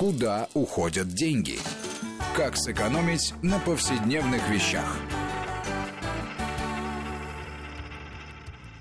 [0.00, 1.58] Куда уходят деньги?
[2.34, 4.96] Как сэкономить на повседневных вещах?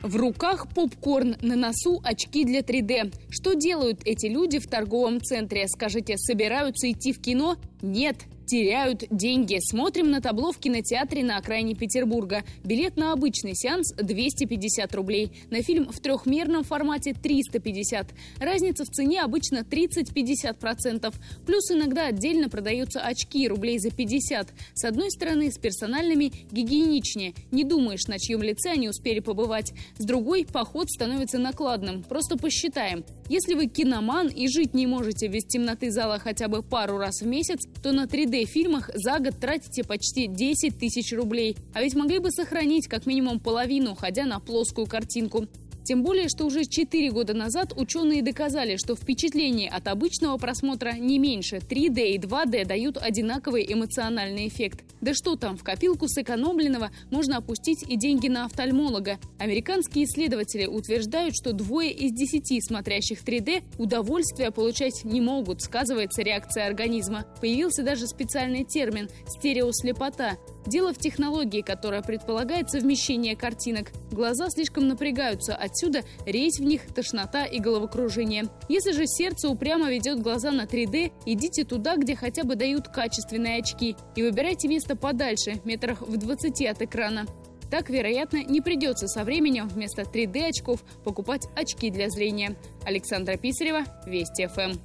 [0.02, 3.13] В руках попкорн, на носу очки для 3D.
[3.29, 5.68] Что делают эти люди в торговом центре?
[5.68, 7.57] Скажите, собираются идти в кино?
[7.81, 8.15] Нет,
[8.50, 9.59] теряют деньги.
[9.61, 12.43] Смотрим на табло в кинотеатре на окраине Петербурга.
[12.64, 15.32] Билет на обычный сеанс 250 рублей.
[15.52, 18.07] На фильм в трехмерном формате 350.
[18.39, 21.14] Разница в цене обычно 30-50%.
[21.46, 24.50] Плюс иногда отдельно продаются очки рублей за 50.
[24.74, 27.36] С одной стороны, с персональными гигиеничнее.
[27.52, 29.74] Не думаешь, на чьем лице они успели побывать.
[30.00, 32.02] С другой, поход становится накладным.
[32.02, 33.03] Просто посчитаем.
[33.30, 37.27] Если вы киноман и жить не можете без темноты зала хотя бы пару раз в
[37.27, 38.08] месяц, то на
[38.39, 41.58] 3D-фильмах за год тратите почти 10 тысяч рублей.
[41.73, 45.47] А ведь могли бы сохранить как минимум половину, ходя на плоскую картинку.
[45.83, 51.19] Тем более, что уже 4 года назад ученые доказали, что впечатление от обычного просмотра не
[51.19, 51.58] меньше.
[51.58, 54.83] 3D и 2D дают одинаковый эмоциональный эффект.
[55.02, 59.17] Да что там, в копилку сэкономленного можно опустить и деньги на офтальмолога.
[59.39, 66.67] Американские исследователи утверждают, что двое из десяти смотрящих 3D удовольствия получать не могут, сказывается реакция
[66.67, 67.25] организма.
[67.41, 70.38] Появился даже специальный термин– стереослепота.
[70.67, 73.91] Дело в технологии, которая предполагает совмещение картинок.
[74.11, 78.45] Глаза слишком напрягаются, отсюда резь в них, тошнота и головокружение.
[78.67, 83.59] Если же сердце упрямо ведет глаза на 3D, идите туда, где хотя бы дают качественные
[83.59, 83.95] очки.
[84.16, 87.25] И выбирайте место подальше, метрах в 20 от экрана.
[87.70, 92.56] Так, вероятно, не придется со временем вместо 3D-очков покупать очки для зрения.
[92.84, 94.80] Александра Писарева, Вести ФМ.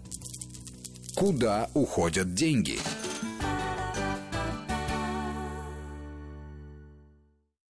[1.14, 2.78] Куда уходят деньги?